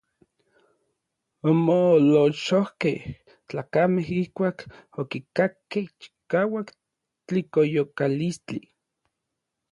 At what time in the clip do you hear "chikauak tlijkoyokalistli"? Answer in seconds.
5.99-8.61